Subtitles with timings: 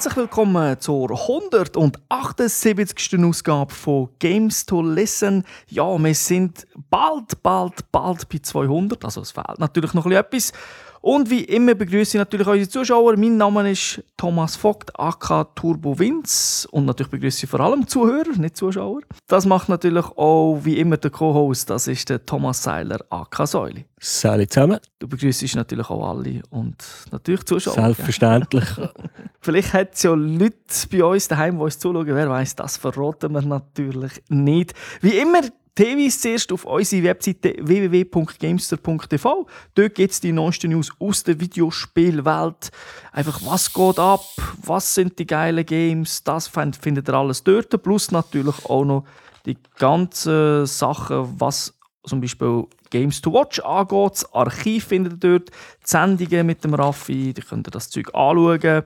[0.00, 3.22] Herzlich willkommen zur 178.
[3.22, 5.44] Ausgabe von Games to Listen.
[5.68, 9.04] Ja, wir sind bald, bald, bald bei 200.
[9.04, 10.54] Also es fehlt natürlich noch etwas.
[11.02, 13.16] Und wie immer begrüße ich natürlich unsere Zuschauer.
[13.16, 16.68] Mein Name ist Thomas Vogt, AK Turbo Vince.
[16.70, 19.00] Und natürlich begrüße ich vor allem Zuhörer, nicht Zuschauer.
[19.26, 21.70] Das macht natürlich auch wie immer der Co-Host.
[21.70, 23.86] Das ist der Thomas Seiler, AK Säuli.
[23.98, 24.78] Salut zusammen.
[24.98, 26.76] Du begrüßt natürlich auch alle und
[27.10, 27.74] natürlich Zuschauer.
[27.74, 28.64] Selbstverständlich.
[29.40, 30.54] Vielleicht hat es ja Leute
[30.90, 32.06] bei uns daheim, die uns zuschauen.
[32.06, 34.74] Wer weiß, das verraten wir natürlich nicht.
[35.00, 35.40] Wie immer
[35.80, 39.46] Hinweis zuerst auf unsere Webseite www.gamester.tv.
[39.74, 42.70] Dort gibt es die neuesten News aus der Videospielwelt.
[43.12, 44.24] Einfach, was geht ab,
[44.62, 47.82] was sind die geilen Games, das findet ihr alles dort.
[47.82, 49.04] Plus natürlich auch noch
[49.46, 54.12] die ganzen Sachen, was zum Beispiel Games to Watch angeht.
[54.12, 58.14] Das Archiv findet ihr dort, die Sendungen mit dem Raffi, die könnt ihr das Zeug
[58.14, 58.82] anschauen,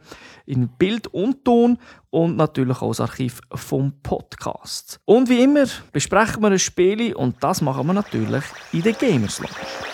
[0.46, 1.78] in Bild und Ton
[2.10, 5.00] und natürlich auch das Archiv vom Podcast.
[5.04, 9.38] Und wie immer besprechen wir ein Spiel und das machen wir natürlich in der Gamers
[9.38, 9.93] Lounge.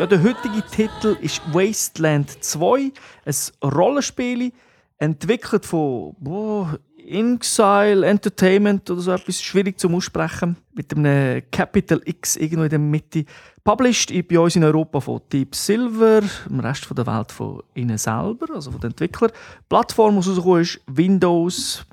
[0.00, 2.90] Ja, der heutige Titel ist Wasteland 2,
[3.26, 4.50] ein Rollenspiel,
[4.96, 12.36] entwickelt von boah, Inxile Entertainment oder so etwas, schwierig zum Aussprechen, mit einem Capital X
[12.36, 13.26] irgendwo in der Mitte.
[13.62, 18.54] Published bei uns in Europa von Deep Silver, im Rest der Welt von ihnen selber,
[18.54, 19.30] also von den Entwicklern.
[19.34, 21.84] Die Plattform, die rausgekommen ist, Windows,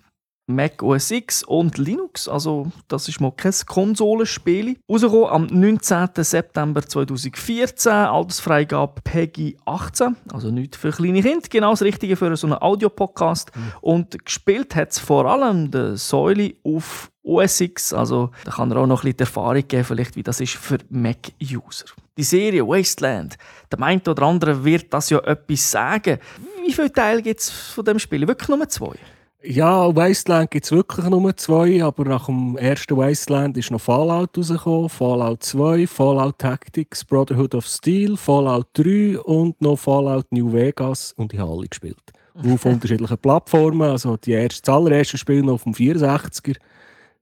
[0.47, 2.29] Mac OS X und Linux.
[2.29, 4.77] Also, das ist mal kein Konsolenspiel.
[4.89, 6.07] Rausgekommen am 19.
[6.15, 7.91] September 2014.
[7.91, 10.15] Altersfreigabe PEGI 18.
[10.31, 11.47] Also nicht für kleine Kinder.
[11.49, 13.51] Genau das Richtige für so einen Audiopodcast.
[13.53, 13.61] Mhm.
[13.81, 17.91] Und gespielt hat es vor allem der Säule auf OS X.
[17.91, 20.77] Also, da kann er auch noch ein bisschen Erfahrung geben, vielleicht, wie das ist für
[20.89, 21.87] Mac-User.
[22.17, 23.37] Die Serie Wasteland,
[23.69, 26.19] der meint oder andere wird das ja etwas sagen.
[26.65, 28.25] Wie viele Teile gibt es von dem Spiel?
[28.27, 28.95] Wirklich nur zwei?
[29.43, 34.35] Ja, Wasteland gibt es wirklich nur zwei, aber nach dem ersten Wasteland ist noch Fallout
[34.35, 41.13] rausgekommen, Fallout 2, Fallout Tactics, Brotherhood of Steel, Fallout 3 und noch Fallout New Vegas.
[41.17, 42.01] Und die habe alle gespielt.
[42.33, 46.55] Auf unterschiedlichen Plattformen, also die erste, das allererste Spiel noch auf dem 64er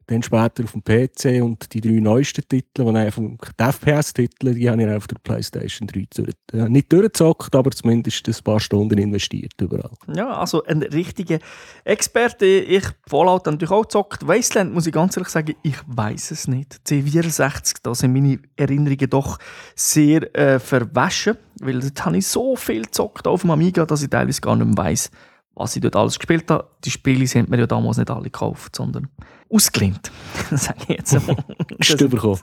[0.08, 4.70] dann später auf dem PC und die drei neuesten Titel, die, einfach, die FPS-Titel, die
[4.70, 8.98] habe ich auf der PlayStation 3 durch, äh, nicht durchgezockt, aber zumindest ein paar Stunden
[8.98, 9.92] investiert überall.
[10.14, 11.40] Ja, also ein richtiger
[11.84, 12.46] Experte.
[12.46, 14.28] Ich Fallout natürlich auch gezockt.
[14.28, 16.82] Wasteland muss ich ganz ehrlich sagen, ich weiß es nicht.
[16.88, 19.40] C64, da sind meine Erinnerungen doch
[19.76, 24.10] sehr äh, verwaschen, weil dort habe ich so viel gezockt auf dem Amiga, dass ich
[24.10, 25.10] teilweise gar nicht mehr weiss,
[25.56, 26.68] was ich dort alles gespielt habe.
[26.84, 29.08] Die Spiele sind mir ja damals nicht alle gekauft, sondern
[29.50, 30.12] ausgelehnt,
[30.52, 31.38] sage ich jetzt einmal.
[32.10, 32.40] bekommen.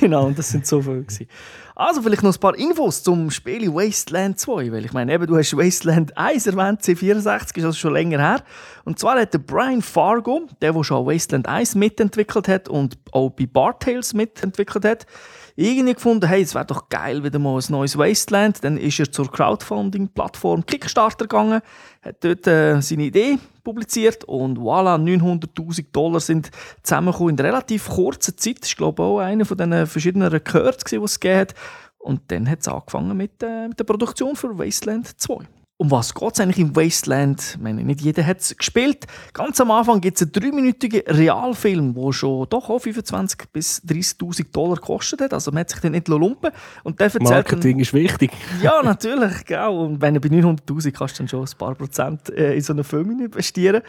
[0.00, 1.02] Genau, das sind so viele.
[1.02, 1.28] Gewesen.
[1.74, 5.36] Also vielleicht noch ein paar Infos zum Spiel Wasteland 2, weil ich meine, eben, du
[5.36, 8.42] hast Wasteland 1 erwähnt, C64 ist also schon länger her.
[8.84, 13.30] Und zwar hat der Brian Fargo, der, der schon Wasteland 1 mitentwickelt hat und auch
[13.30, 15.06] bei Bar Tales mitentwickelt hat,
[15.54, 18.62] irgendwie gefunden, hey, es wäre doch geil, wieder mal ein neues Wasteland.
[18.64, 21.60] Dann ist er zur Crowdfunding-Plattform Kickstarter gegangen,
[22.02, 23.38] hat dort äh, seine Idee
[23.68, 26.50] publiziert und voilà, 900'000 Dollar sind
[26.82, 28.62] zusammengekommen in relativ kurzer Zeit.
[28.62, 31.54] Das ist, glaube ich, auch einer von den verschiedenen Records, die es gegeben hat.
[31.98, 35.46] Und dann hat es angefangen mit, äh, mit der Produktion für Wasteland 2
[35.78, 37.52] um was geht es eigentlich im Wasteland?
[37.54, 39.06] Ich meine, nicht jeder hat es gespielt.
[39.32, 44.50] Ganz am Anfang gibt es einen dreiminütigen Realfilm, der schon doch auch 25.000 bis 30.000
[44.52, 45.32] Dollar gekostet hat.
[45.32, 46.50] Also man hat sich den nicht lumpen
[46.82, 48.32] und der Marketing dann, ist wichtig.
[48.62, 49.44] Ja, natürlich.
[49.44, 49.84] Genau.
[49.84, 52.72] Und wenn du bei 900'000 kannst du dann schon ein paar Prozent äh, in so
[52.72, 53.82] einen Film investieren.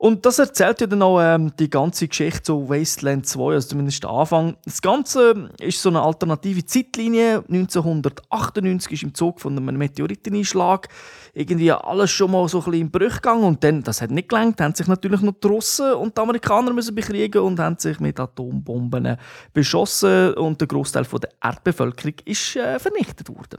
[0.00, 4.04] Und das erzählt ja dann auch ähm, die ganze Geschichte zu Wasteland 2, also zumindest
[4.04, 4.56] der Anfang.
[4.64, 7.42] Das Ganze ist so eine alternative Zeitlinie.
[7.48, 10.86] 1998 ist im Zug von einem Meteoriteneinschlag
[11.34, 14.28] irgendwie alles schon mal so ein bisschen im Bruch gegangen und dann, das hat nicht
[14.28, 17.98] gelangt, haben sich natürlich noch die Russen und die Amerikaner müssen bekriegen und haben sich
[17.98, 19.16] mit Atombomben
[19.52, 23.58] beschossen und der Großteil der Erdbevölkerung ist äh, vernichtet worden.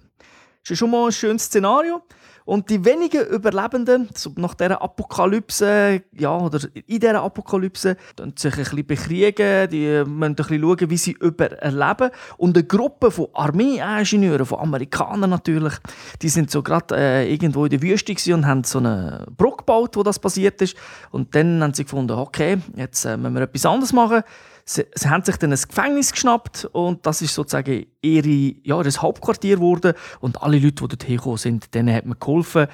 [0.64, 2.02] Das ist schon mal ein schönes Szenario.
[2.50, 8.64] Und die wenigen Überlebenden nach dieser Apokalypse, ja, oder in dieser Apokalypse, die sich ein
[8.64, 12.10] bisschen bekriegen, die müssen ein bisschen schauen, wie sie überleben.
[12.38, 15.76] Und eine Gruppe von Armeeingenieuren, von Amerikanern natürlich,
[16.24, 19.96] die sind so gerade äh, irgendwo in der Wüste und haben so eine Brücke gebaut,
[19.96, 20.76] wo das passiert ist.
[21.12, 24.24] Und dann haben sie gefunden, okay, jetzt äh, müssen wir etwas anderes machen.
[24.70, 29.02] Sie, sie haben sich dann ein Gefängnis geschnappt und das ist sozusagen ihre, ja, das
[29.02, 32.68] Hauptquartier geworden und alle Leute, die dort hergekommen sind, denen hat man geholfen.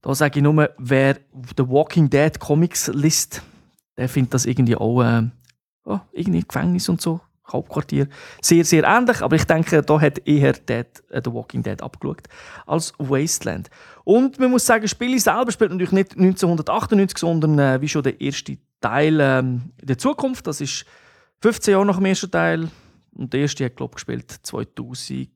[0.00, 1.18] Da sage ich nur, wer
[1.56, 3.42] The Walking Dead Comics liest,
[3.96, 5.22] der findet das irgendwie auch äh,
[5.84, 7.20] oh, irgendwie Gefängnis und so.
[7.52, 8.08] Hauptquartier.
[8.40, 12.22] Sehr, sehr ähnlich, aber ich denke, da hat eher Dead, äh, The Walking Dead abgeschaut
[12.66, 13.68] als Wasteland.
[14.04, 18.04] Und man muss sagen, das Spiel selber spielt natürlich nicht 1998, sondern äh, wie schon
[18.04, 20.46] der erste Teil in der Zukunft.
[20.46, 20.86] Das ist
[21.42, 22.68] 15 Jahre nach dem ersten Teil.
[23.14, 25.28] Und der erste hat, glaube ich, gespielt 2087.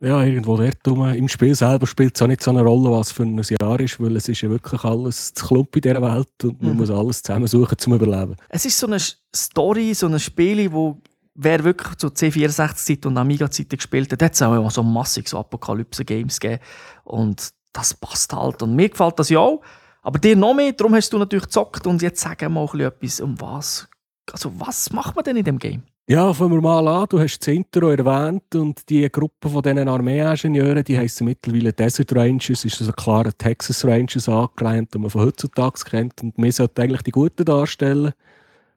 [0.00, 1.08] Ja, irgendwo dort rum.
[1.14, 4.00] Im Spiel selber spielt es auch nicht so eine Rolle, was für ein Jahr ist,
[4.00, 6.78] weil es ist ja wirklich alles zu klump in dieser Welt und man mhm.
[6.78, 8.36] muss alles zusammensuchen zum Überleben.
[8.48, 8.98] Es ist so eine
[9.34, 11.00] Story, so ein Spiel, wo
[11.34, 16.40] wer wirklich zu C64-Zeit und Amiga-Zeiten gespielt hat, hat es auch so massig so Apokalypse-Games
[16.40, 16.62] gegeben.
[17.04, 18.62] Und das passt halt.
[18.62, 19.62] Und mir gefällt das ja auch.
[20.02, 23.40] Aber dir noch mehr, darum hast du natürlich gezockt und jetzt sag mal etwas, um
[23.40, 23.88] was.
[24.30, 25.82] Also, was macht man denn in dem Game?
[26.08, 27.06] Ja, fangen wir mal an.
[27.08, 32.14] Du hast das Intro erwähnt und die Gruppe von diesen Armeeingenieuren, die heißen mittlerweile Desert
[32.14, 36.20] Rangers, ist also klar Texas Rangers angelehnt, die man von heutzutage kennt.
[36.20, 38.12] Und wir sollten eigentlich die Guten darstellen.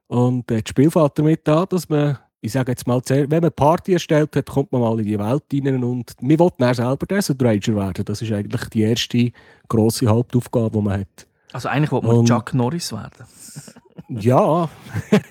[0.07, 3.51] Und äh, das Spiel fängt damit an, dass man, ich sage jetzt mal, wenn man
[3.51, 7.05] Party erstellt hat, kommt man mal in die Welt rein und wir wollten dann selber
[7.07, 8.05] Desert Ranger werden.
[8.05, 9.31] Das ist eigentlich die erste
[9.67, 11.27] grosse Hauptaufgabe, die man hat.
[11.53, 13.25] Also eigentlich wollte man Chuck Norris werden.
[14.09, 14.69] Ja,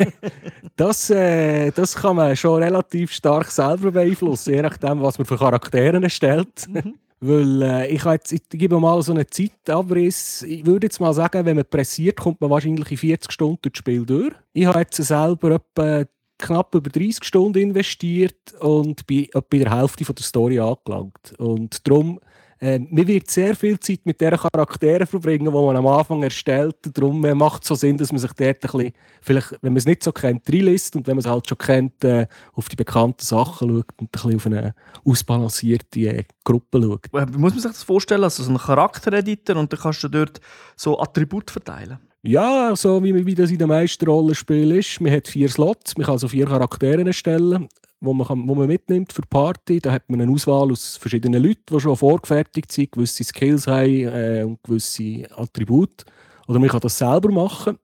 [0.77, 5.37] das, äh, das kann man schon relativ stark selber beeinflussen, je nachdem, was man für
[5.37, 6.67] Charaktere erstellt.
[6.67, 6.95] Mhm.
[7.21, 10.43] Weil äh, ich, jetzt, ich gebe mal so einen Zeitabriss.
[10.43, 13.79] Ich würde jetzt mal sagen, wenn man pressiert, kommt man wahrscheinlich in 40 Stunden das
[13.79, 14.33] Spiel durch.
[14.55, 16.05] Ich habe jetzt selber etwa
[16.45, 21.35] knapp über 30 Stunden investiert und bin in der Hälfte von der Story angelangt.
[21.39, 22.21] Und darum
[22.65, 26.77] äh, man wird sehr viel Zeit mit diesen Charakteren verbringen, die man am Anfang erstellt.
[26.95, 29.77] Darum äh, macht es so Sinn, dass man sich dort ein bisschen, vielleicht, wenn man
[29.77, 32.77] es nicht so kennt, reinlässt und wenn man es halt schon kennt, äh, auf die
[32.77, 34.75] bekannten Sachen schaut und ein bisschen auf eine
[35.05, 37.09] ausbalancierte äh, Gruppe schaut.
[37.13, 38.25] Wie muss man sich das vorstellen?
[38.25, 40.41] Also so ein Charaktereditor und dann kannst du dort
[40.77, 41.99] so Attribute verteilen?
[42.27, 45.01] Ja, so wie, wie das in den meisten Rollenspielen ist.
[45.01, 47.69] Man hat vier Slots, man kann also vier Charaktere erstellen
[48.05, 49.81] wo man, kann, wo man mitnimmt für die Party.
[49.81, 54.09] Da hat man eine Auswahl aus verschiedenen Leuten, die schon vorgefertigt sind, gewisse Skills haben
[54.09, 56.05] äh, und gewisse Attribute.
[56.47, 57.79] Oder man kann das selber machen.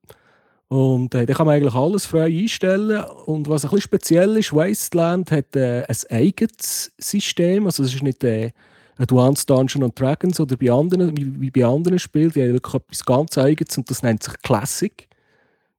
[0.69, 3.03] Und äh, da kann man eigentlich alles frei einstellen.
[3.27, 7.67] Und was ein bisschen speziell ist, Wasteland hat äh, ein eigenes System.
[7.67, 8.53] Also es ist nicht äh,
[9.01, 12.31] Advanced Dungeons Dragons oder bei anderen, wie, wie bei anderen Spielen.
[12.31, 15.09] Die haben wirklich etwas ganz Eigenes und das nennt sich Classic.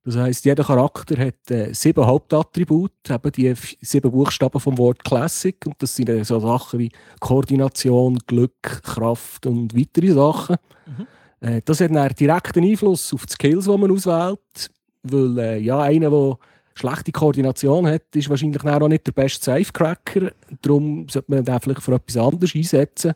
[0.03, 5.55] Das heisst, jeder Charakter hat äh, sieben Hauptattribute, eben die sieben Buchstaben vom Wort Classic.
[5.63, 10.55] Und das sind äh, so Sachen wie Koordination, Glück, Kraft und weitere Sachen.
[10.87, 11.07] Mhm.
[11.47, 14.71] Äh, das hat einen direkten Einfluss auf die Skills, die man auswählt.
[15.03, 16.37] Weil äh, ja, einer, der
[16.75, 20.31] schlechte Koordination hat, ist wahrscheinlich auch nicht der beste Safecracker.
[20.61, 23.13] Darum sollte man den vielleicht für etwas anderes einsetzen.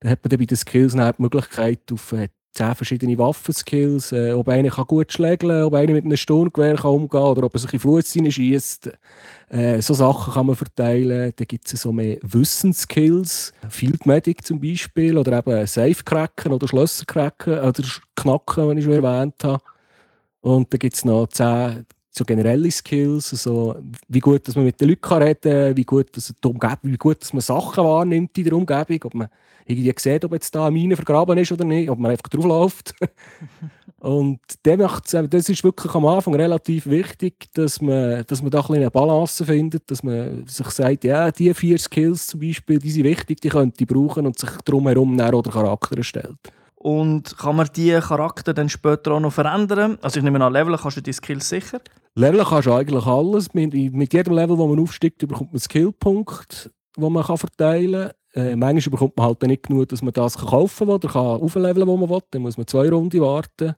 [0.00, 4.32] Dann hat man dann bei den Skills die Möglichkeit, auf äh, zehn verschiedene Waffenskills, äh,
[4.32, 7.58] ob einer kann gut schlägeln ob einer mit einem Sturmgewehr kann umgehen oder ob er
[7.58, 8.90] sich in Fuß schießt.
[9.48, 11.32] Äh, so Sachen kann man verteilen.
[11.34, 17.58] Dann gibt es so mehr Wissensskills, Field Medic zum Beispiel, oder eben Safe-Cracken oder Schlösser-Cracken
[17.58, 17.82] oder
[18.14, 19.62] Knacken, wie ich schon erwähnt habe.
[20.40, 23.76] Und dann gibt es noch zehn so generelle Skills, also
[24.08, 27.20] wie gut dass man mit den Leuten reden kann, wie gut, dass, Umgebung, wie gut
[27.20, 29.28] dass man Sachen wahrnimmt in der Umgebung, ob man
[29.66, 32.94] irgendwie sieht, ob jetzt da eine Mine vergraben ist oder nicht, ob man einfach draufläuft.
[33.98, 38.90] und das ist wirklich am Anfang relativ wichtig, dass man, dass man da ein eine
[38.90, 43.40] Balance findet, dass man sich sagt, ja, die vier Skills zum Beispiel, die sind wichtig,
[43.40, 46.38] die könnte ich brauchen und sich drumherum näher oder Charakter erstellt.
[46.76, 49.98] Und kann man diese Charakter dann später auch noch verändern?
[50.02, 51.80] Also ich nehme an, Leveln kannst du die Skills sicher?
[52.14, 53.54] Leveln kannst du eigentlich alles.
[53.54, 58.10] Mit, mit jedem Level, wo man aufsteigt, bekommt man einen Skillpunkt, den man kann verteilen
[58.32, 58.46] kann.
[58.46, 61.86] Äh, manchmal bekommt man halt nicht genug, dass man das kaufen kann oder kann aufleveln,
[61.86, 62.20] wo man will.
[62.30, 63.74] Dann muss man zwei Runden warten.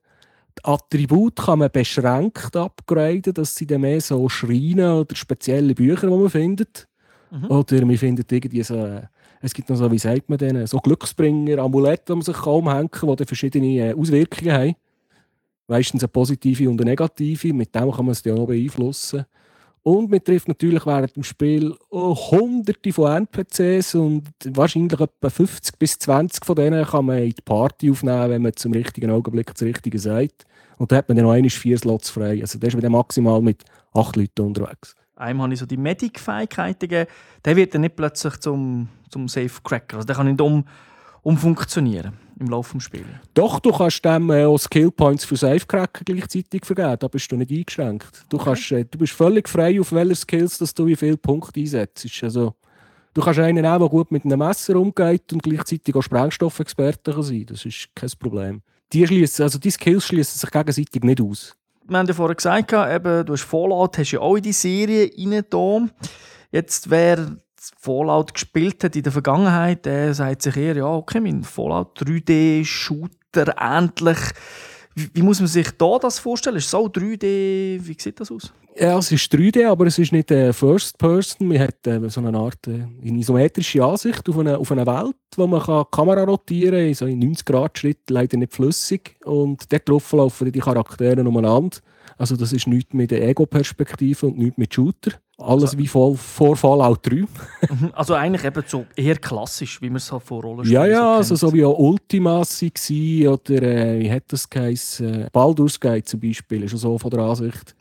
[0.59, 3.35] Die Attribute kann man beschränkt upgraden.
[3.35, 6.89] Das sind dann mehr so Schreine oder spezielle Bücher, die man findet.
[7.31, 7.51] Mhm.
[7.51, 9.01] Oder man findet irgendwie so
[9.41, 12.71] es gibt noch so, wie sagt man denen, so Glücksbringer, Amulette, die man sich kaum
[12.71, 14.75] hängen kann, die verschiedene äh, Auswirkungen haben.
[15.69, 17.53] Meistens eine positive und eine negative.
[17.53, 19.27] Mit dem kann man es dann auch beeinflussen.
[19.83, 25.97] Und man trifft natürlich während dem Spiel hunderte von NPCs und wahrscheinlich etwa 50 bis
[26.01, 29.63] 20 von denen kann man in die Party aufnehmen, wenn man zum richtigen Augenblick das
[29.63, 30.45] Richtige sagt.
[30.77, 32.41] Und da hat man dann noch einmal vier Slots frei.
[32.41, 34.97] Also da ist man maximal mit acht Leuten unterwegs.
[35.15, 37.11] Einem habe ich so die Medic-Fähigkeiten gegeben.
[37.45, 39.99] Der wird dann nicht plötzlich zum, zum Safe-Cracker.
[39.99, 40.65] Also der kann nicht um,
[41.27, 43.07] umfunktionieren im Laufe des Spiels.
[43.35, 47.51] Doch, du kannst dem äh, auch Skillpoints für Safecracker gleichzeitig vergeben, da bist du nicht
[47.51, 48.25] eingeschränkt.
[48.29, 48.45] Du, Okay.
[48.45, 52.07] kannst, äh, du bist völlig frei, auf welche Skills dass du wie viele Punkte einsetzt.
[52.23, 52.55] Also,
[53.15, 57.47] du kannst einen nehmen, der gut mit einem Messer umgeht und gleichzeitig auch Sprengstoffexperte sein
[57.47, 58.63] Das ist kein Problem.
[58.93, 61.57] Die, schliessen, also die Skills schließen sich gegenseitig nicht aus.
[61.89, 65.11] Wir haben ja vorher gesagt, eben, du hast Fallout hast ja auch in die Serie
[65.17, 65.91] reingetan.
[66.53, 67.37] Jetzt, wer
[67.79, 73.55] Fallout gespielt hat in der Vergangenheit, der sagt sich eher, ja, okay, mein Fallout 3D-Shooter
[73.59, 74.19] ähnlich.
[74.95, 76.57] Wie, wie muss man sich da das vorstellen?
[76.57, 77.81] Ist so 3D?
[77.83, 78.53] Wie sieht das aus?
[78.79, 81.49] Ja, es ist 3D, aber es ist nicht äh, First Person.
[81.49, 85.17] Man hat äh, so eine Art äh, eine isometrische Ansicht auf eine, auf eine Welt,
[85.37, 89.17] wo man kann die Kamera rotieren kann, in 90 Grad Schritt, leider nicht flüssig.
[89.25, 91.79] Und dort laufen die Charaktere umeinander.
[92.19, 95.13] Also das ist nichts mit der Ego-Perspektive und nichts mit Shooter.
[95.39, 97.17] Alles Also- wie vor, vor Fallout 3.
[97.17, 97.27] Mhm.
[97.93, 101.29] also eigentlich eben so eher klassisch, wie man es halt von Rollenspielen Ja, ja, also
[101.35, 101.41] kennt.
[101.41, 105.27] so wie auch Ultima war oder äh, wie hat das geheißen?
[105.33, 107.75] Baldur's Gate zum Beispiel, ist so von der Ansicht.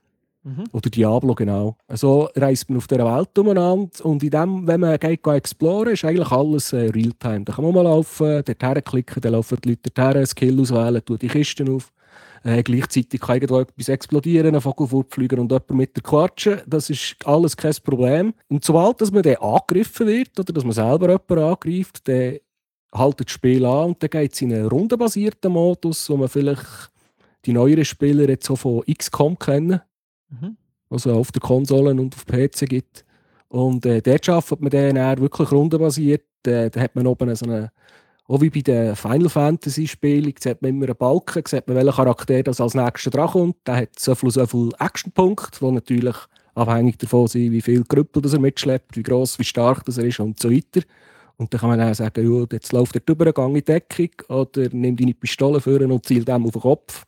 [0.43, 0.65] Mhm.
[0.73, 1.75] Oder Diablo, genau.
[1.93, 5.93] So reist man auf dieser Welt umeinander und in dem, wenn man geht, geht exploren,
[5.93, 7.45] ist eigentlich alles äh, Realtime.
[7.45, 11.17] Da kann man mal laufen, dorthin klicken, dann laufen die Leute dorthin, Skill auswählen, tun
[11.19, 11.91] die Kisten auf.
[12.45, 16.61] Äh, gleichzeitig kann irgendwo etwas explodieren, ein Vogel fortfliegen und jemand mit der quatschen.
[16.67, 18.35] Das ist alles kein Problem.
[18.49, 22.37] Und sobald dass man dann angegriffen wird oder dass man selber jemanden angreift, dann
[22.93, 26.91] haltet das Spiel an und dann geht es in einen rundenbasierten Modus, wo man vielleicht
[27.45, 29.81] die neueren Spieler jetzt so von XCOM kennen
[30.29, 30.57] Mhm.
[30.89, 33.05] also auf den Konsolen und auf PC gibt.
[33.47, 36.25] Und äh, dort arbeitet man dann wirklich rundenbasiert.
[36.45, 37.71] Äh, da hat man oben so eine,
[38.27, 41.93] auch wie bei den Final Fantasy Spielen, sieht man immer einen Balken, sieht man, welcher
[41.93, 43.55] Charakter das als nächster dran kommt.
[43.67, 46.15] Der hat so viel, so viel Actionpunkte, die natürlich
[46.55, 50.05] abhängig davon sind, wie viel Krüppel das er mitschleppt, wie gross, wie stark das er
[50.05, 50.81] ist und so weiter.
[51.37, 54.69] Und dann kann man dann sagen, ja, jetzt läuft er drüber, gang in Deckung oder
[54.71, 57.05] nimm deine Pistole führen und ziel dem auf den Kopf.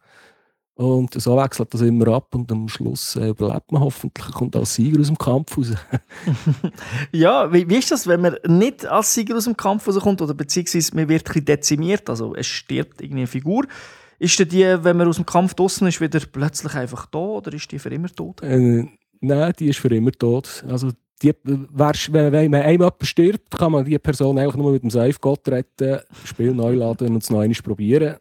[0.77, 4.75] Und so wechselt das immer ab und am Schluss äh, überlebt man hoffentlich, kommt als
[4.75, 5.73] Sieger aus dem Kampf raus.
[7.11, 10.35] Ja, wie, wie ist das, wenn man nicht als Sieger aus dem Kampf rauskommt oder
[10.35, 13.65] beziehungsweise man wird ein dezimiert, also es stirbt irgendwie eine Figur.
[14.19, 17.51] Ist denn die, wenn man aus dem Kampf draußen ist, wieder plötzlich einfach da oder
[17.53, 18.43] ist die für immer tot?
[18.43, 18.85] Äh,
[19.19, 20.63] nein, die ist für immer tot.
[20.69, 20.91] Also,
[21.23, 24.91] die, wärst, wenn, wenn man jemand stirbt, kann man die Person eigentlich nur mit dem
[24.91, 28.17] Safe Gott retten, Spiel neu laden und es noch einmal probieren.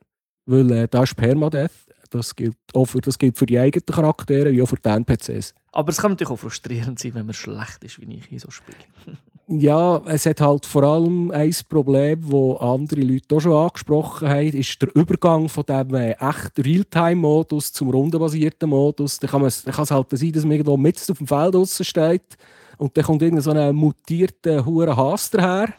[0.46, 1.85] Weil äh, da ist Permadeath.
[2.10, 5.54] Das gilt, auch für, das gilt für die eigenen Charaktere wie auch für die NPCs.
[5.72, 8.50] Aber es kann natürlich auch frustrierend sein, wenn man schlecht ist, wie ich in so
[8.50, 8.78] spiele.
[9.48, 14.48] Ja, es hat halt vor allem ein Problem, das andere Leute auch schon angesprochen haben,
[14.48, 19.20] ist der Übergang von dem äh, echt Realtime-Modus zum rundenbasierten Modus.
[19.20, 21.86] Da kann, man, da kann es halt sein, dass man irgendwo mitten auf dem Feld
[21.86, 22.36] steht
[22.78, 25.72] und dann kommt irgendein so ein mutierter hure Hass daher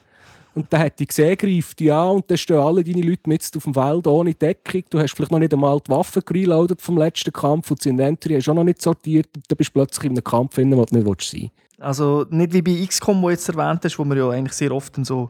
[0.57, 3.57] und der hat dich gesehen, greift dich an und dann stehen alle deine Leute mitten
[3.57, 4.83] auf dem Feld ohne Deckung.
[4.89, 8.35] Du hast vielleicht noch nicht einmal die Waffen reloadet vom letzten Kampf und das Inventory
[8.35, 10.75] hast du auch noch nicht sortiert und dann bist du plötzlich in einem Kampf, drin,
[10.75, 13.99] wo du nicht willst sein Also nicht wie bei XCOM, wo du jetzt erwähnt hast,
[13.99, 15.29] wo man ja eigentlich sehr oft dann so,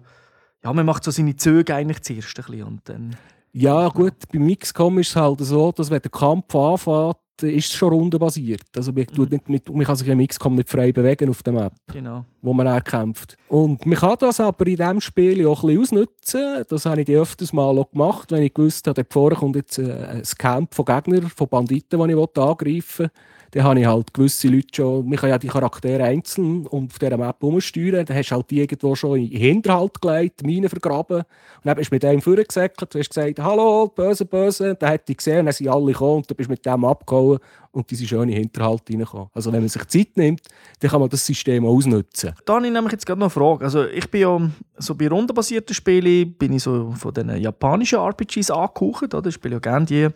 [0.64, 3.18] ja, man macht so seine Züge eigentlich zuerst ein bisschen und dann...
[3.52, 7.74] Ja, gut, beim XCOM ist es halt so, dass wenn der Kampf anfängt, ist es
[7.74, 8.64] schon rundenbasiert.
[8.76, 11.54] Also man, tut nicht mit, man kann sich im XCOM nicht frei bewegen auf der
[11.54, 12.26] Map, Genau.
[12.42, 13.38] wo man auch kämpft.
[13.50, 16.64] Und man kann das aber in diesem Spiel auch ein bisschen ausnutzen.
[16.70, 19.92] Das habe ich öfters mal auch gemacht, wenn ich gewusst habe, vorne kommt jetzt äh,
[19.94, 23.12] ein Camp von Gegnern, von Banditen, die ich angreifen will.
[23.52, 27.00] Dann habe ich halt gewisse Leute schon, man kann ja die Charaktere einzeln und auf
[27.00, 28.06] dieser Map umsteuern.
[28.06, 31.18] Dann hast du halt die irgendwo schon in den Hinterhalt gelegt, Minen vergraben.
[31.18, 31.26] Und
[31.64, 34.76] dann bist du mit dem vorgesäckelt, du hast gesagt, hallo, böse, böse.
[34.76, 37.40] Dann hat die gesehen, dann sind alle gekommen und dann bist du mit dem abgehauen
[37.72, 39.28] und die sind schön in den Hinterhalt reingekommen.
[39.34, 40.42] Also wenn man sich Zeit nimmt,
[40.80, 42.34] dann kann man das System auch ausnutzen.
[42.46, 43.64] Da habe ich nämlich jetzt gerade noch eine Frage.
[43.64, 48.52] Also ich bin ja so bei rundenbasierten Spielen bin ich so von den japanischen RPGs
[48.52, 49.14] angehaucht.
[49.14, 49.28] Oder?
[49.28, 50.08] Ich spiele ja gerne die,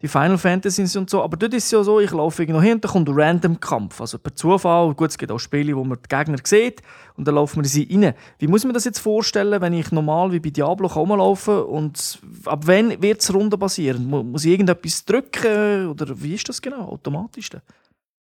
[0.00, 1.22] die Final Fantasies und so.
[1.22, 3.58] Aber dort ist es ja so, ich laufe irgendwo hin und dann kommt ein random
[3.58, 4.00] Kampf.
[4.00, 4.94] Also per Zufall.
[4.94, 6.82] Gut, es gibt auch Spiele, wo man die Gegner sieht
[7.16, 8.14] und dann laufen wir sie rein.
[8.38, 12.62] Wie muss man das jetzt vorstellen, wenn ich normal wie bei Diablo rumlaufe und ab
[12.66, 14.06] wann wird es rundenbasierend?
[14.08, 16.88] Mu- Muss ich irgendetwas drücken oder wie ist das genau?
[16.88, 17.50] Automatisch?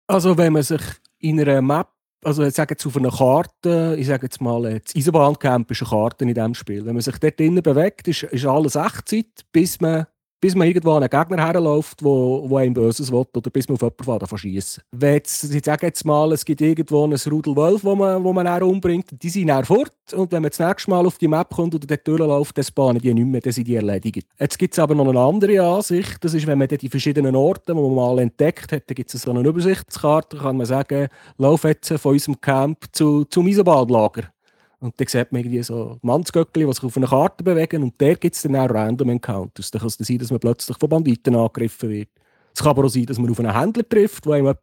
[0.08, 0.82] Also wenn man sich
[1.20, 1.88] in einer Map,
[2.24, 5.82] also ich sage jetzt auf einer Karte, ich sage jetzt mal, äh, das Eisenbahncamp ist
[5.84, 6.86] eine Karte in diesem Spiel.
[6.86, 10.06] Wenn man sich dort drinnen bewegt, ist, ist alles Echtzeit, bis man,
[10.42, 13.76] bis man irgendwo an einen Gegner herläuft, wo, wo einem Böses will, oder bis man
[13.76, 14.84] auf jemanden fährt, schießen.
[14.92, 18.46] Wenn ich sage jetzt mal, es gibt irgendwo ein Rudel Wölfe, wo man, wo man
[18.46, 19.94] dann umbringt, die sind dann fort.
[20.14, 23.02] Und wenn man das nächste Mal auf die Map kommt oder dort durchläuft, dann spawnen
[23.02, 24.28] die nicht mehr, dann sind die erledigt.
[24.40, 26.18] Jetzt gibt es aber noch eine andere Ansicht.
[26.24, 29.14] Das ist, wenn man dann die verschiedenen Orte, die man mal entdeckt hat, da gibt
[29.14, 31.08] es so eine Übersichtskarte, da kann man sagen,
[31.38, 34.24] lauf jetzt von unserem Camp zu, zum Eisenbahnlager.
[34.82, 38.16] Und dann sieht man irgendwie so Mannsgöckli, die sich auf einer Karte bewegen und der
[38.16, 39.70] gibt es dann auch Random Encounters.
[39.70, 42.10] Dann kann es sein, dass man plötzlich von Banditen angegriffen wird.
[42.54, 44.56] Es kann aber auch sein, dass man auf einen Händler trifft, der einem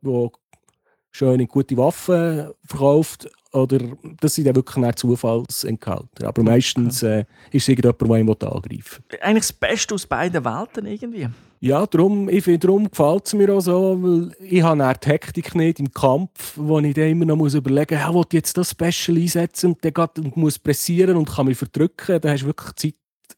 [1.12, 3.30] schöne, gute Waffen verkauft.
[3.52, 3.78] Oder
[4.20, 6.26] das sind dann wirklich Zufallsencounter.
[6.26, 9.20] Aber meistens äh, ist es irgendjemand, der einen angreifen will.
[9.22, 11.28] Eigentlich das Beste aus beiden Welten irgendwie.
[11.60, 15.90] Ja, darum, darum gefällt es mir auch so, weil ich habe die Hektik nicht im
[15.90, 19.72] Kampf, wo ich dann immer noch überlegen muss, ja, will ich jetzt das Special einsetzen
[19.72, 22.20] und dann und muss pressieren und kann mich verdrücken.
[22.20, 22.94] Da hast du wirklich Zeit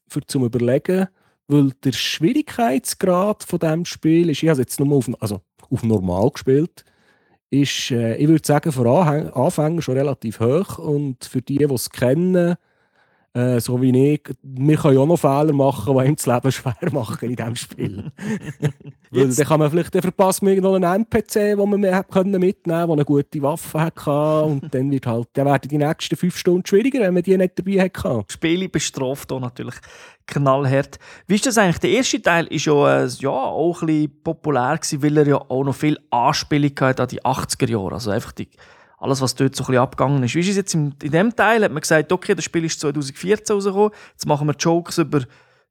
[0.06, 1.08] für zum Überlegen,
[1.48, 5.82] weil der Schwierigkeitsgrad von diesem Spiel ist, ich habe es jetzt nur auf, also auf
[5.82, 6.84] normal gespielt,
[7.48, 11.88] ist, äh, ich würde sagen, für Anfänger schon relativ hoch und für die, die es
[11.88, 12.56] kennen,
[13.32, 16.74] äh, so wie ich, wir können auch noch Fehler machen, die ihm das Leben schwer
[16.90, 18.12] machen in diesem Spiel.
[19.12, 22.40] Weil dann kann man vielleicht, dann verpasst man noch einen NPC, den man mehr können
[22.40, 24.42] mitnehmen konnte, der eine gute Waffe hatte.
[24.42, 27.58] Und dann, wird halt, dann werden die nächsten fünf Stunden schwieriger, wenn man die nicht
[27.58, 28.24] dabei hatte.
[28.28, 29.76] Spiele bestraft hier natürlich
[30.26, 30.98] knallhart.
[31.26, 31.78] Wie ist das eigentlich?
[31.78, 35.36] Der erste Teil war ja, äh, ja auch ein bisschen populär, gewesen, weil er ja
[35.36, 37.94] auch noch viel Anspielung hatte an die 80er Jahre.
[37.94, 38.48] Also einfach die
[39.00, 40.34] alles, was dort so ein bisschen abgegangen ist.
[40.34, 41.64] Wie ist es jetzt in, in dem Teil?
[41.64, 45.22] Hat man gesagt, okay, das Spiel ist 2014 rausgekommen, jetzt machen wir Jokes über,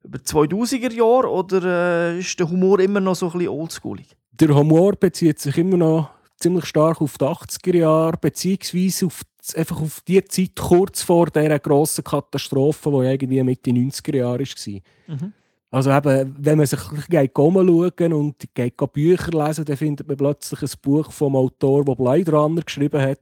[0.04, 4.18] über 2000er Jahre oder äh, ist der Humor immer noch so ein bisschen oldschoolig?
[4.32, 9.22] Der Humor bezieht sich immer noch ziemlich stark auf die 80er Jahre, beziehungsweise auf,
[9.56, 14.82] einfach auf die Zeit kurz vor dieser grossen Katastrophe, die irgendwie Mitte 90er Jahre war.
[15.16, 15.34] Mhm.
[15.72, 20.62] Also eben, wenn man sich geht umschauen und geht Bücher lesen, dann findet man plötzlich
[20.64, 23.20] ein Buch vom Autor, der Blade Runner geschrieben hat.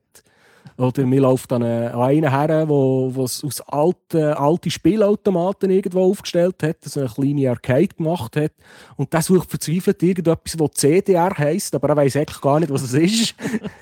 [0.78, 7.00] Oder mir läuft dann einer her, der aus alten, alten Spielautomaten irgendwo aufgestellt hat, also
[7.00, 8.52] eine kleine Arcade gemacht hat.
[8.96, 12.84] Und der sucht verzweifelt irgendetwas, das CDR heisst, aber er weiß eigentlich gar nicht, was
[12.84, 13.36] es ist.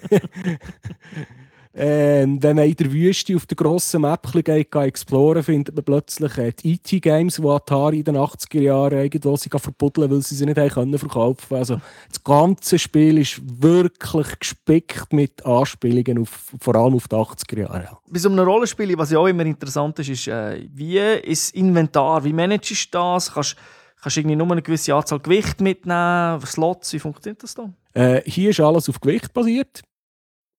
[1.77, 5.83] Ähm, wenn man in der Wüste auf der grossen Map geht, geht exploren, findet man
[5.83, 10.35] plötzlich äh, die IT-Games, die Atari in den 80er Jahren irgendwo sich verbuddeln, weil sie
[10.35, 16.53] sie nicht haben können verkaufen Also das ganze Spiel ist wirklich gespickt mit Anspielungen, auf,
[16.61, 17.97] vor allem auf die 80er Jahre.
[18.09, 21.59] Bei so einem Rollenspiel, was ja auch immer interessant ist, ist, äh, wie ist das
[21.59, 23.33] Inventar, wie managst du das?
[23.33, 23.57] Kannst
[24.01, 26.39] Kannst du irgendwie nur eine gewisse Anzahl Gewicht mitnehmen?
[26.45, 27.73] Slots, wie funktioniert das dann?
[27.93, 29.81] Äh, hier ist alles auf Gewicht basiert.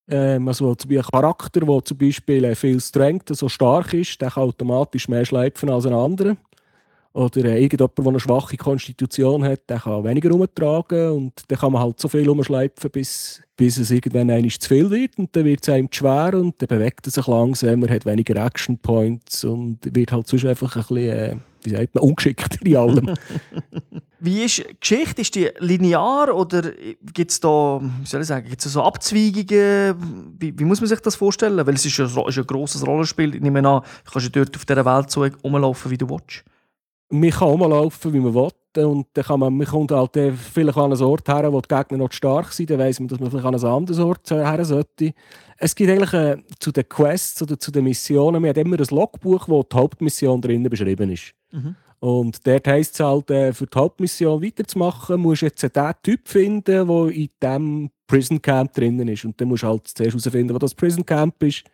[0.09, 4.45] Ähm, also ein Charakter, der zum Beispiel äh, viel Strength so stark ist, der kann
[4.45, 6.37] automatisch mehr schleifen als ein anderer.
[7.17, 11.73] Oder äh, irgendjemand, der eine schwache Konstitution hat, der kann weniger umtragen und dann kann
[11.73, 15.47] man halt so viel umschleifen, bis, bis es irgendwann einmal zu viel wird und dann
[15.47, 19.45] wird es einem zu schwer und dann bewegt er sich langsamer, hat weniger Action Points
[19.45, 23.15] und wird halt sonst einfach ein bisschen, äh, wie sagt man, ungeschickter in allem.
[24.19, 25.21] Wie ist die Geschichte?
[25.21, 26.73] Ist die linear oder
[27.13, 30.35] gibt es da, wie soll ich sagen, gibt's so Abzweigungen?
[30.39, 31.67] Wie, wie, muss man sich das vorstellen?
[31.67, 33.35] Weil es ist ein, ist ein grosses Rollenspiel.
[33.35, 36.45] Ich nehme an, du kannst ja dort auf dieser Welt so rumlaufen, wie du willst.
[37.09, 38.51] Man kann rumlaufen, wie man will.
[38.85, 41.99] Und dann kann man, man kommt halt vielleicht an einen Ort her, wo die Gegner
[41.99, 42.69] noch stark sind.
[42.69, 45.15] Dann weiss man, dass man vielleicht an einen anderen Ort her sollte.
[45.57, 48.87] Es gibt eigentlich äh, zu den Quests oder zu den Missionen, man hat immer ein
[48.91, 51.33] Logbuch, wo die Hauptmission drinnen beschrieben ist.
[51.51, 51.77] Mhm.
[51.99, 56.29] Und dort heisst es halt, äh, für die Hauptmission weiterzumachen, musst du jetzt den Typ
[56.29, 59.25] finden, der in diesem Prison Camp drinnen ist.
[59.25, 61.65] Und dann musst du halt zuerst herausfinden, wo das Prison Camp ist.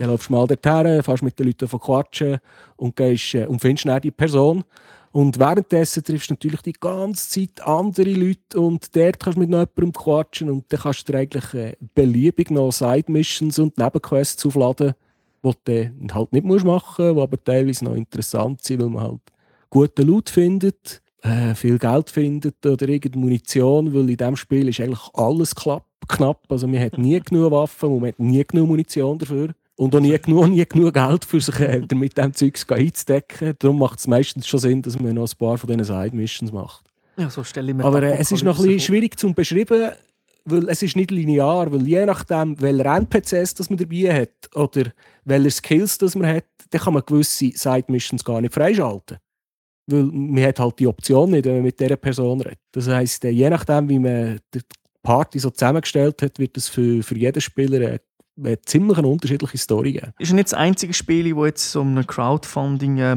[0.00, 2.38] Dann läufst du mal dorthin, fährst mit den Leuten von quatschen
[2.76, 4.64] und, gehst, äh, und findest dann die Person.
[5.12, 9.50] Und währenddessen triffst du natürlich die ganze Zeit andere Leute und dort kannst du mit
[9.50, 14.94] jemandem quatschen und dann kannst du dir eigentlich äh, beliebig noch Side-Missions und Nebenquests aufladen,
[15.44, 19.02] die du dann halt nicht machen musst, die aber teilweise noch interessant sind, weil man
[19.02, 19.20] halt
[19.68, 24.80] guten Loot findet, äh, viel Geld findet oder irgendeine Munition, weil in diesem Spiel ist
[24.80, 26.40] eigentlich alles klapp, knapp.
[26.48, 29.50] Also man hat nie genug Waffen und man hat nie genug Munition dafür.
[29.80, 33.54] Und auch nie genug, nie genug Geld für sich äh, mit diesem Zeug einzudecken.
[33.58, 36.84] Darum macht es meistens schon Sinn, dass man noch ein paar von diesen Side-Missions macht.
[37.16, 39.92] Ja, so stelle ich mir Aber äh, es ist noch ein bisschen schwierig zu beschreiben,
[40.44, 44.92] weil es ist nicht linear, weil je nachdem, welche NPCs das man dabei hat oder
[45.24, 49.16] welche Skills das man hat, dann kann man gewisse Side-Missions gar nicht freischalten
[49.86, 52.60] weil man hat halt die Option nicht, wenn man mit dieser Person redet.
[52.70, 54.60] Das heisst, äh, je nachdem, wie man die
[55.02, 58.00] Party so zusammengestellt hat, wird es für, für jeden Spieler eine
[58.64, 60.12] ziemlich eine unterschiedliche Story geben.
[60.18, 63.16] Ist nicht das einzige Spiel, das jetzt so einem Crowdfunding äh,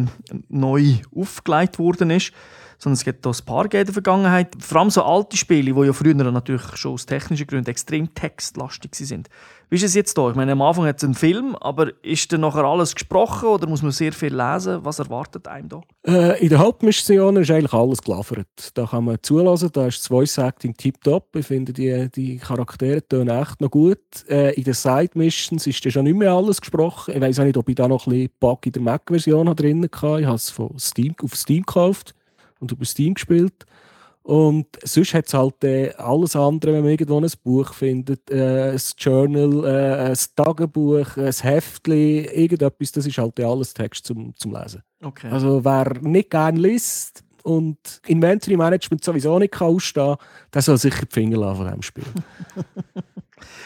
[0.49, 2.31] neu aufgelegt worden ist,
[2.83, 4.49] sondern es gibt auch ein paar in der Vergangenheit.
[4.59, 8.93] Vor allem so alte Spiele, die ja früher natürlich schon aus technischen Gründen extrem textlastig
[8.93, 9.29] sind.
[9.69, 10.29] Wie ist es jetzt da?
[10.29, 13.67] Ich meine, am Anfang hat es einen Film, aber ist dann nachher alles gesprochen oder
[13.67, 14.83] muss man sehr viel lesen?
[14.83, 15.81] Was erwartet einem da?
[16.05, 18.47] Äh, in der Hauptmission ist eigentlich alles geliefert.
[18.73, 21.33] Da kann man zulassen, da ist das Voice Acting tiptop.
[21.37, 23.97] Ich finde, die, die Charaktere tun echt noch gut.
[24.29, 27.15] Äh, in den Side Missions ist schon nicht mehr alles gesprochen.
[27.15, 30.19] Ich weiß nicht, ob ich da noch ein bisschen Bug in der Mac-Version drin hatte.
[30.19, 32.13] Ich habe es von Steam, auf Steam gekauft
[32.63, 33.65] und über Steam gespielt.
[34.23, 38.71] Und sonst hat es halt äh, alles andere, wenn man irgendwo ein Buch findet, äh,
[38.71, 44.53] ein Journal, äh, ein Tagebuch, ein Heftchen, irgendetwas, das ist halt alles Text zum, zum
[44.53, 44.81] Lesen.
[45.03, 45.27] Okay.
[45.29, 50.77] Also wer nicht gerne liest und Inventory Management sowieso nicht kann ausstehen kann, der soll
[50.77, 52.05] sicher die Finger lassen von diesem Spiel.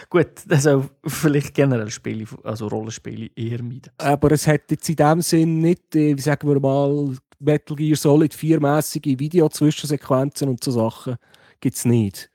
[0.10, 3.92] Gut, das soll vielleicht generell Spiele, also Rollenspiele eher meiden.
[3.98, 7.96] Aber es hat jetzt in dem Sinn nicht, äh, wie sagen wir mal, Metal Gear
[7.96, 11.18] Solid 4-mäßige Video-Zwischensequenzen und so Sachen
[11.60, 12.30] gibt es nicht.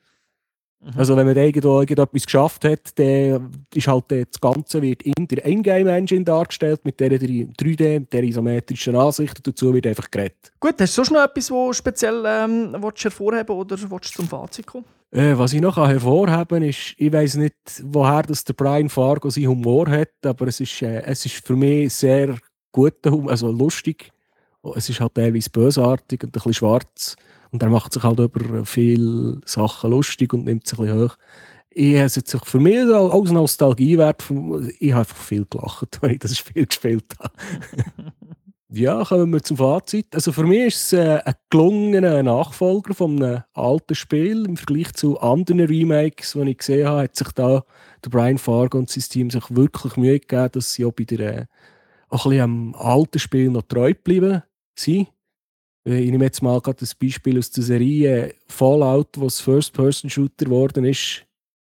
[0.83, 0.92] Mhm.
[0.96, 5.44] Also wenn man irgendwo irgendetwas geschafft hat, dann ist halt das Ganze wird in der
[5.46, 10.52] Ingame-Engine dargestellt, mit der 3D, der isometrischen Ansicht und dazu wird einfach geredet.
[10.59, 14.66] Gut, hast du sonst noch etwas, was speziell ähm, hervorheben oder willst du zum Fazit
[14.66, 14.85] kommen?
[15.12, 19.31] Äh, was ich noch hervorheben kann, ist, ich weiß nicht, woher das der Brian Fargo
[19.31, 22.37] seinen Humor hat, aber es ist, äh, es ist für mich sehr
[22.72, 24.12] gut, also lustig
[24.64, 27.16] Oh, es ist halt teilweise bösartig und ein bisschen schwarz.
[27.51, 31.16] Und er macht sich halt über viele Sachen lustig und nimmt sich ein bisschen hoch.
[31.70, 34.22] Ich habe jetzt für mich als Nostalgiewert,
[34.79, 37.33] ich habe einfach viel gelacht, weil ich das Spiel gespielt habe.
[38.74, 40.14] ja, kommen wir zum Fazit.
[40.14, 44.46] Also für mich ist es äh, ein gelungener Nachfolger von einem alten Spiel.
[44.46, 47.64] Im Vergleich zu anderen Remakes, die ich gesehen habe, hat sich da
[48.02, 51.20] der Brian Fargo und sein Team sich wirklich Mühe gegeben, dass sie auch bei der,
[51.20, 51.46] äh,
[52.08, 54.42] auch ein bisschen am alten Spiel noch treu bleiben
[54.74, 55.06] sein.
[55.87, 60.46] Äh, ich nehme jetzt mal gerade das Beispiel aus der Serie Fallout, wo es First-Person-Shooter
[60.46, 61.26] geworden ist.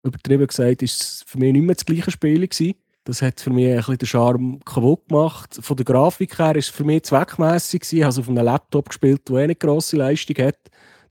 [0.03, 2.75] Übertrieben gesagt, ist es für mich nicht mehr das gleiche Spiel gewesen.
[3.05, 5.57] Das hat für mich ein bisschen den Charme kaputt gemacht.
[5.61, 8.89] Von der Grafik her ist es für mich zweckmässig Ich habe es auf einem Laptop
[8.89, 10.57] gespielt, der eh eine grosse Leistung hat.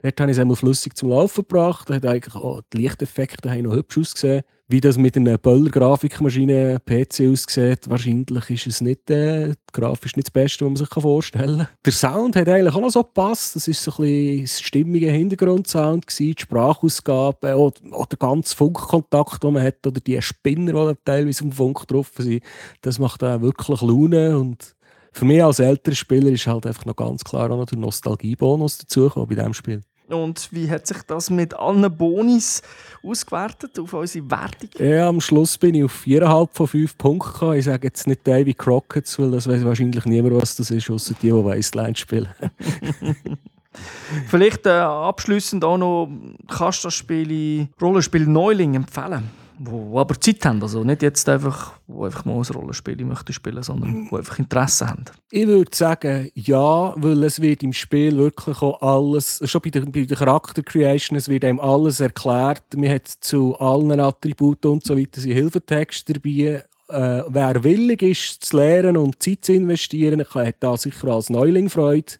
[0.01, 1.89] Dort habe ich es einmal flüssig zum Laufen gebracht.
[1.89, 6.79] Da hat eigentlich, oh, die Lichteffekte haben noch hübsch ausgesehen wie das mit einer Böller-Grafikmaschine
[6.85, 11.57] PC aussieht, wahrscheinlich ist es nicht äh, grafisch nicht das Beste, was man sich vorstellen
[11.57, 11.67] kann.
[11.83, 13.55] Der Sound hat eigentlich auch noch so gepasst.
[13.55, 18.55] Das war so ein bisschen das stimmige Hintergrundsound, gewesen, die Sprachausgabe, auch, auch der ganze
[18.55, 22.43] Funkkontakt, den man hat, oder die Spinner, die teilweise im Funk drauf sind.
[22.81, 24.75] Das macht auch wirklich Laune und
[25.13, 28.77] für mich als älterer Spieler ist halt einfach noch ganz klar auch noch der Nostalgiebonus
[28.77, 29.81] dazugekommen bei diesem Spiel.
[30.09, 32.61] Und wie hat sich das mit allen Bonis
[33.03, 34.69] ausgewertet auf unsere Wertung?
[34.79, 37.57] Ja, am Schluss bin ich auf 4,5 von 5 Punkten gekommen.
[37.57, 41.15] Ich sage jetzt nicht Davy Crockett, weil das weiß wahrscheinlich niemand, was das ist, außer
[41.21, 42.29] die, die Wasteland spielen.
[44.27, 46.09] Vielleicht äh, abschließend auch noch,
[46.47, 49.29] kannst du das Spiel Rollenspiel Neuling empfehlen?
[49.59, 50.61] Wo, aber Zeit haben.
[50.61, 54.87] Also nicht jetzt einfach, wo einfach mal ein Rollenspiel möchten spielen, sondern wo einfach Interesse
[54.87, 55.05] haben.
[55.31, 59.81] Ich würde sagen, ja, weil es wird im Spiel wirklich auch alles, schon bei der,
[59.81, 62.63] bei der Charakter-Creation, es wird einem alles erklärt.
[62.75, 66.63] Man hat zu allen Attributen und so weiter sind Hilfetexte dabei.
[66.87, 71.69] Äh, wer willig ist, zu lernen und Zeit zu investieren, hat da sicher als Neuling
[71.69, 72.13] Freude.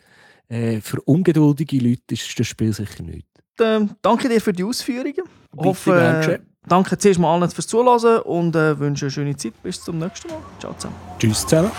[0.49, 3.25] Äh, für ungeduldige Leute ist das Spiel sicher nicht.
[3.60, 5.13] Äh, danke dir für die Ausführungen.
[5.15, 9.62] Ich hoffe, Danke zuerst mal allen fürs Zuhören und äh, wünsche eine schöne Zeit.
[9.63, 10.38] Bis zum nächsten Mal.
[10.60, 10.95] Ciao zusammen.
[11.19, 11.71] Tschüss zusammen.